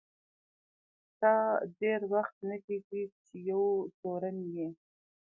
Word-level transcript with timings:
ستا 1.11 1.35
ډېر 1.79 1.99
وخت 2.13 2.35
نه 2.49 2.57
کیږي 2.65 3.03
چي 3.25 3.35
یو 3.49 3.63
تورن 3.99 4.37
یې. 4.55 4.67